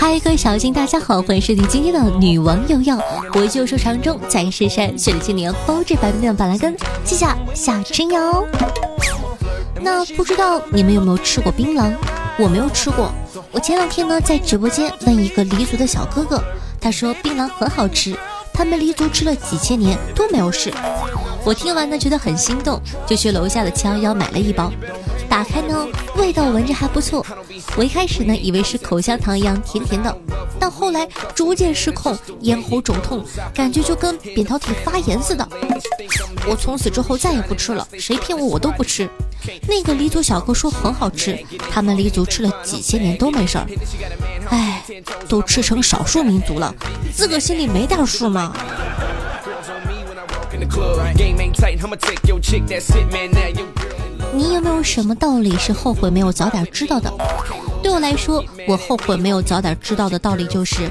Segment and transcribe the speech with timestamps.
[0.00, 2.98] 嗨，各位小新，大家好，欢迎收听今天的女王有药，
[3.34, 8.42] 我就说长中在深山雪里青年包治百病的板蓝根，谢谢夏春瑶。
[9.82, 11.94] 那不知道你们有没有吃过槟榔？
[12.38, 13.12] 我没有吃过。
[13.52, 16.42] 我前两天呢在直播间问一个黎族的小哥哥，
[16.80, 18.16] 他说槟榔很好吃，
[18.54, 20.72] 他们黎族吃了几千年都没有事。
[21.44, 24.72] 我听完呢觉得很心动，就去楼下的七幺幺买了一包。
[25.30, 27.24] 打开呢，味道闻着还不错。
[27.76, 30.14] 我一开始呢以为是口香糖一样甜甜的，
[30.58, 35.48] 但后来逐渐失控，咽喉肿痛，感觉就跟扁桃体发炎似的。
[36.48, 39.08] 我从此之后再也不吃了，谁骗我我都不吃。
[39.68, 41.38] 那个黎族小哥说很好吃，
[41.70, 43.66] 他们黎族吃了几千年都没事儿。
[44.48, 44.82] 唉，
[45.28, 46.74] 都吃成少数民族了，
[47.14, 48.52] 自个心里没点数吗？
[54.32, 57.12] 你有没有什么道理是后悔没有早点知道的？
[57.82, 60.88] 对我来说，我后悔没有早点知道的道理就是，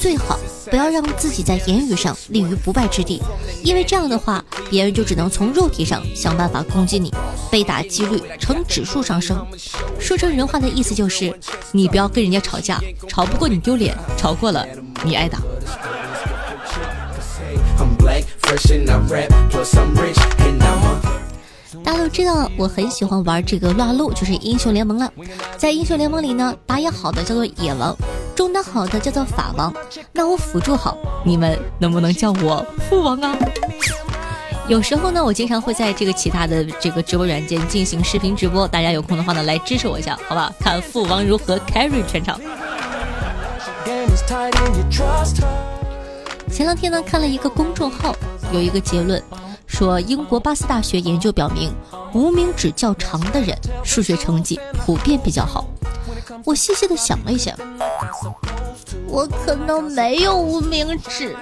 [0.00, 0.38] 最好
[0.70, 3.20] 不要让自己在言语上立于不败之地，
[3.62, 7.12] 因为这样的话，别人就只能从肉体上想办法攻击你，
[7.50, 9.44] 被打几率呈指数上升。
[9.98, 11.36] 说成人话的意思就是，
[11.72, 14.64] 你不要跟人家吵架，吵不过你丢脸，吵过了
[15.04, 15.38] 你挨打。
[21.84, 25.10] 大家都知道，我很喜欢玩这个撸啊撸，就是英雄联盟了。
[25.56, 27.96] 在英雄联盟里呢，打野好的叫做野王，
[28.34, 29.72] 中单好的叫做法王。
[30.12, 33.36] 那我辅助好，你们能不能叫我父王啊？
[34.68, 40.52] 有时候呢，我经常会在这个其他的这个直播软件进行视频直播，大家有空的话呢，来支持我一下，好吧？
[40.60, 42.38] 看父王如何 carry 全场。
[46.50, 48.14] 前两天呢，看了一个公众号，
[48.52, 49.22] 有一个结论，
[49.68, 51.72] 说英国巴斯大学研究表明，
[52.12, 55.66] 无名指较长的人数学成绩普遍比较好。
[56.44, 57.54] 我细细的想了一下，
[59.06, 61.36] 我可能没有无名指。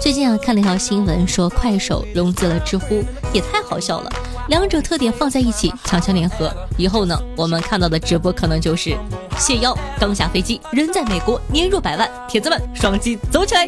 [0.00, 3.02] 最近啊，看了一条新闻，说快手融资了知乎，
[3.32, 4.10] 也太好笑了。
[4.48, 6.52] 两者特点放在一起，强强联合。
[6.76, 8.96] 以后呢，我们看到的直播可能就是
[9.40, 12.06] 谢邀刚下飞机，人在美国，年入百万。
[12.28, 13.66] 铁子们，双击走起来！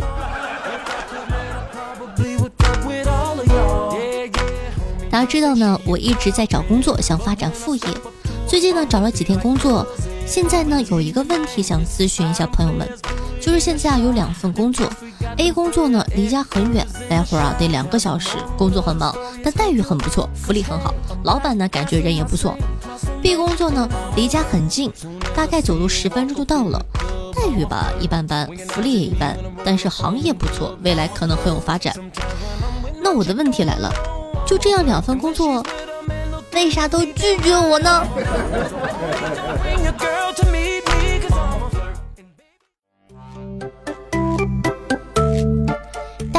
[5.11, 7.83] 大家知道呢，我一直在找工作，想发展副业。
[8.47, 9.87] 最近呢，找了几天工作，
[10.27, 12.87] 现在呢有一个问题想咨询一下朋友们，
[13.41, 14.87] 就是现在有两份工作
[15.39, 20.95] ，A 工作呢离家很远，来回啊得两个小时，工作很忙，但待遇很不错，福利很好，
[21.25, 22.57] 老板呢感觉人也不错。
[23.23, 24.93] B 工作呢离家很近，
[25.35, 26.85] 大概走路十分钟就到了，
[27.35, 31.95] 待遇吧一般般，福利也一般，但是行业不错，未来可能很有发展。
[33.03, 33.93] 那我的问题来了，
[34.47, 35.65] 就这样两份工作，
[36.53, 38.05] 为啥都拒绝我呢？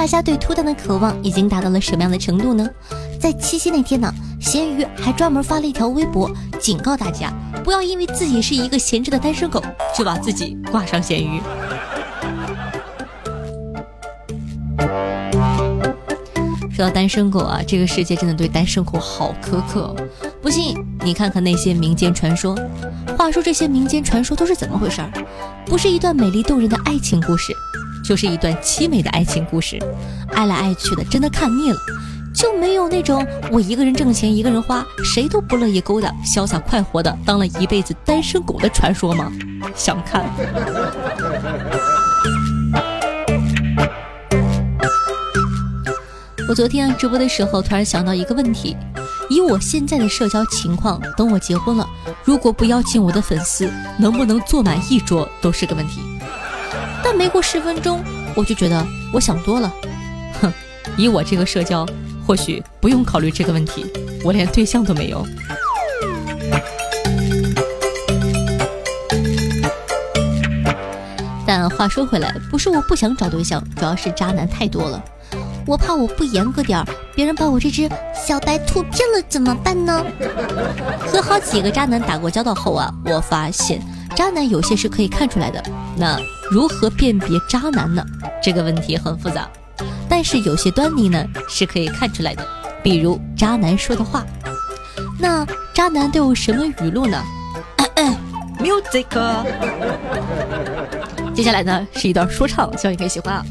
[0.04, 2.70] 大家对脱单的渴望已经达到了什么样的程度呢？
[3.22, 7.32] 在七夕那天呢，咸鱼还专门发了一条微博，警告大家
[7.64, 9.64] 不要因为自己是一个闲置的单身狗，
[9.98, 11.42] 就把自己挂上咸鱼。
[16.70, 19.96] 说到单身狗啊，这个世界真的对单身狗好苛刻。
[20.42, 20.76] 不信
[21.06, 22.54] 你看看那些民间传说。
[23.18, 25.02] 话说这些民间传说都是怎么回事？
[25.66, 27.54] 不是一段美丽动人的爱情故事，
[28.04, 29.80] 就是一段凄美的爱情故事。
[30.34, 31.78] 爱来爱去的，真的看腻了，
[32.34, 39.32] 就没有那种我一个人挣钱一个人花，谁都不乐意勾搭，潇洒快活的当了一辈子单身狗的传说吗？
[39.76, 40.26] 想看。
[46.50, 48.76] 我昨天直播的时候，突然想到一个问题：
[49.30, 51.88] 以我现在的社交情况，等我结婚了，
[52.24, 56.02] 如果不邀请我的粉丝，能不能坐满一桌都是个问题。
[57.04, 58.02] 但没过十分钟，
[58.36, 59.72] 我就觉得我想多了。
[60.42, 60.52] 哼，
[60.98, 61.86] 以我这个社交，
[62.26, 63.86] 或许不用考虑这个问题，
[64.24, 65.26] 我连对象都没有。
[71.46, 75.04] 但话说回来，不是我不想找对象，主要是渣男太多了。
[75.66, 76.86] 我怕我不严格点儿，
[77.16, 80.06] 别人把我这只小白兔骗了怎么办呢？
[81.08, 83.82] 和好几个渣男打过交道后啊，我发现
[84.16, 85.64] 渣男有些是可以看出来的。
[85.98, 86.18] 那
[86.52, 88.04] 如何辨别渣男呢？
[88.42, 89.50] 这个问题很复杂，
[90.10, 92.46] 但是有些端倪呢是可以看出来的，
[92.82, 94.26] 比如渣男说的话。
[95.20, 97.22] 那渣男都有什么语录呢？
[98.60, 99.06] Music。
[101.34, 103.46] 接下来呢是一段说唱，希望你可以喜欢啊。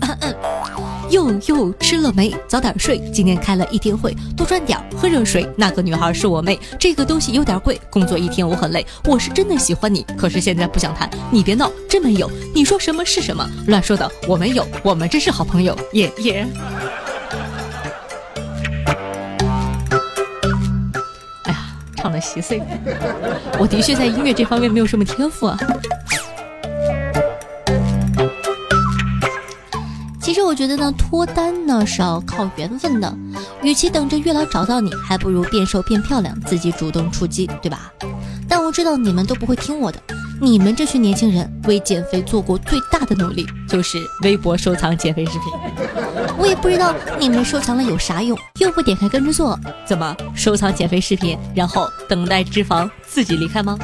[1.12, 2.34] 又又吃了没？
[2.48, 2.98] 早点睡。
[3.12, 5.46] 今天开了一天会，多赚点，喝热水。
[5.54, 7.78] 那个女孩是我妹，这个东西有点贵。
[7.90, 11.08] 工作一天我很累，我是真的喜欢你，可是现在不想谈。
[11.30, 12.30] 你别闹，真没有。
[12.54, 13.46] 你说什么是什么？
[13.66, 15.78] 乱说的，我没有，我们真是好朋友。
[15.92, 16.46] 耶耶。
[21.42, 22.62] 哎呀，唱的稀碎。
[23.58, 25.58] 我的确在音乐这方面没有什么天赋啊。
[30.52, 33.10] 我觉得呢，脱单呢是要靠缘分的。
[33.62, 37.90] 与其等着月老找到你，还不如变瘦变漂亮，自己主动出击，对吧？
[38.46, 39.98] 但我知道你们都不会听我的。
[40.42, 45.42] 你们这群年轻人为减肥做过最大的努力，就是微博收藏减肥视频。
[46.36, 53.78] 我也不知道你们收藏了有啥用，又不点开跟着做，怎么收藏减肥视频，然后等待脂肪自己离开吗？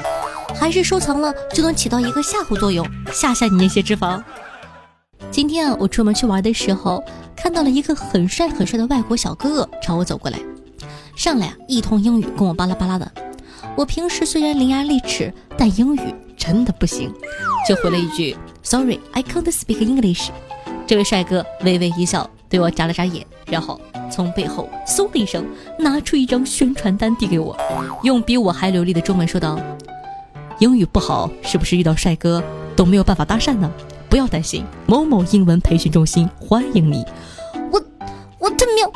[0.55, 4.23] 还是收藏了就能起到一个吓唬作用，吓吓你那些脂肪？
[5.31, 7.03] 今天啊，我出门去玩的时候，
[7.37, 10.39] 看到了一个很帅很帅的外国小哥哥朝我走过来，
[11.15, 13.11] 上来啊一通英语跟我巴拉巴拉的。
[13.77, 16.01] 我平时虽然伶牙俐齿，但英语
[16.37, 17.13] 真的不行，
[17.69, 20.31] 就回了一句 Sorry, I can't speak English。
[20.87, 25.45] 这位帅哥微微一笑，对我眨了眨眼，然后从背后嗖的一声
[25.79, 27.57] 拿出一张宣传单递给我，
[28.03, 29.61] 用比我还流利的中文说道
[30.59, 32.43] ：“英语不好，是不是遇到帅哥
[32.75, 33.71] 都没有办法搭讪呢？”
[34.09, 37.05] 不要担心，某某英文培训中心欢迎你。
[37.71, 37.83] 我
[38.39, 38.91] 我他喵！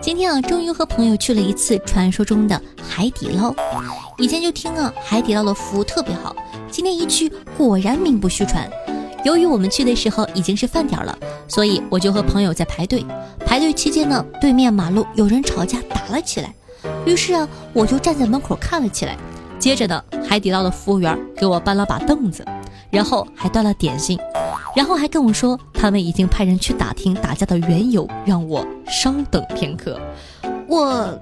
[0.00, 3.52] 今天啊，终于和朋友去了一次传说中的海底捞。
[4.18, 6.36] 以前就听啊，海底捞的服务特别好。
[6.70, 8.70] 今天一去，果然名不虚传。
[9.24, 11.18] 由于我们去的时候已经是饭点了，
[11.48, 13.04] 所以我就和朋友在排队。
[13.44, 16.54] 排队期间呢，对面马路有人吵架打了起来。
[17.06, 19.16] 于是啊，我就站在门口看了起来。
[19.58, 22.44] 接着呢，海底捞的服务员给我搬了把凳子，
[22.90, 24.18] 然后还端了点心，
[24.76, 29.98] 然后还跟我说他们已经派人去打听打架的缘由，让我稍等片刻。
[30.66, 31.18] 我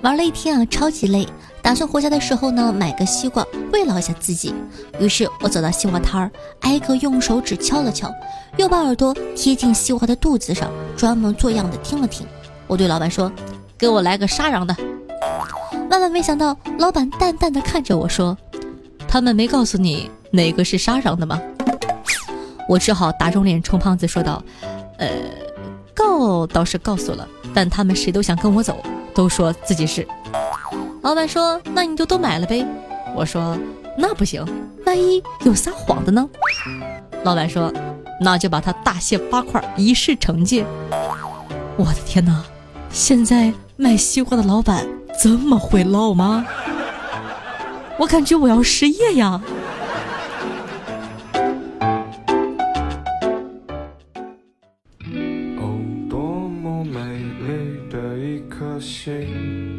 [0.00, 1.28] 玩了一天啊，超级累，
[1.66, 4.54] 打算回家的时候呢，买个西瓜慰劳一下自己。
[5.00, 6.30] 于是我走到西瓜摊儿，
[6.60, 8.08] 挨个用手指敲了敲。
[8.56, 12.24] 又把耳朵贴近西瓜的肚子上，专门做样的听了听。
[12.68, 13.32] 我对老板说
[13.76, 14.76] ：“给我来个沙瓤的。”
[15.90, 18.38] 万万没想到，老板淡淡的看着我说
[19.08, 21.42] ：“他们没告诉你哪个是沙瓤的吗？”
[22.68, 24.40] 我只好打肿脸充胖子说道
[24.98, 25.08] ：“呃，
[25.92, 28.78] 告倒是告诉了，但他们谁都想跟我走，
[29.12, 30.06] 都说自己是。”
[31.06, 32.66] 老板说：“那你就都买了呗。”
[33.14, 33.56] 我说
[33.96, 34.44] ：“那不行，
[34.84, 36.28] 万一有撒谎的呢？”
[37.22, 37.72] 老板说。
[38.18, 40.64] 那就把它大卸八块，以示惩戒。
[41.76, 42.42] 我的天哪，
[42.88, 44.86] 现在卖西瓜的老板
[45.22, 46.46] 这么会唠吗？
[47.98, 49.38] 我感觉我要失业呀！
[55.60, 55.78] 哦，
[56.08, 59.75] 多么美丽的一颗心，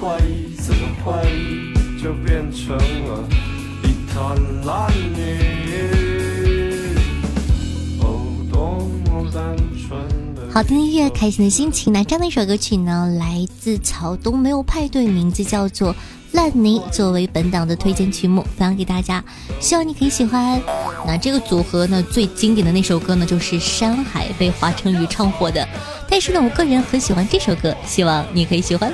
[0.00, 3.22] 怀疑，怎么怀疑，就变成了。
[10.52, 11.92] 好听的音乐，开心的心情。
[11.92, 15.92] 那这样的一首歌曲呢，来自草东没有派对，名字叫做
[16.32, 19.22] 《烂泥》，作为本档的推荐曲目，分享给大家，
[19.60, 20.60] 希望你可以喜欢。
[21.06, 25.66] 那这个组合呢，最经典的那首歌呢，就是《山海》，被华晨宇唱火的。
[26.08, 28.92] 但是呢，我个人很喜欢这首歌，希望你可以喜欢。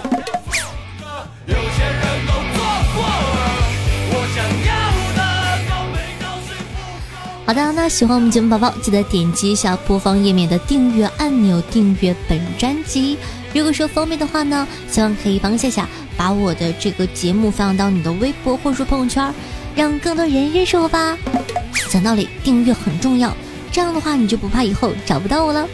[7.46, 13.16] 好的，那喜欢我们节目宝宝，记得点击一下播放页面的订阅按钮，订阅本专辑。
[13.54, 19.32] 如果说方便的话呢，希望可以帮夏夏把我的这个节目分享到你的微博或者说朋友圈，
[19.76, 21.16] 让更多人认识我吧。
[21.88, 23.32] 讲道理，订阅很重要，
[23.70, 25.68] 这样的话你就不怕以后找不到我了。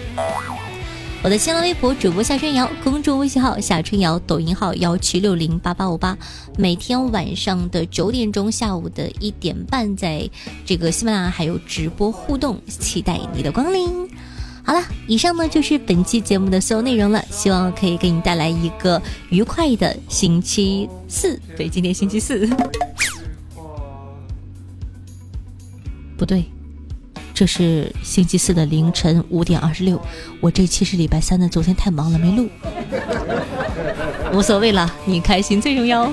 [1.25, 6.19] 我的新浪微博主播夏春瑶，公众微信号夏春瑶，抖音号幺七六零八八五八，
[6.59, 10.29] 每天晚上的九点钟，下午的一点半，在
[10.67, 13.88] 这个喜马拉雅还有直播互动，期待你的光临。
[14.64, 19.00] 好了，以上呢就是本期节目的所有内容了，希望可以给你带来一个
[19.31, 21.41] 愉快的星期四。
[21.57, 22.50] 对，今天星期四，
[26.17, 26.45] 不对，
[27.43, 30.01] 这是星期四的凌晨五点二十六。
[30.41, 32.49] 我这期是礼拜三的，昨天太忙了没录，
[34.33, 36.05] 无所谓了，你开心最重要。